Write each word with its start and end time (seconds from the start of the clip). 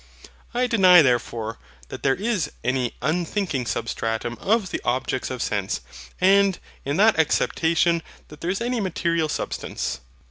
I 0.55 0.65
deny 0.65 1.03
therefore 1.03 1.59
that 1.89 2.01
there 2.01 2.15
is 2.15 2.51
ANY 2.63 2.95
UNTHINKING 3.03 3.67
SUBSTRATUM 3.67 4.35
of 4.39 4.71
the 4.71 4.81
objects 4.83 5.29
of 5.29 5.43
sense, 5.43 5.81
and 6.19 6.57
IN 6.83 6.97
THAT 6.97 7.19
ACCEPTATION 7.19 8.01
that 8.29 8.41
there 8.41 8.49
is 8.49 8.61
any 8.61 8.79
material 8.79 9.29
substance. 9.29 9.99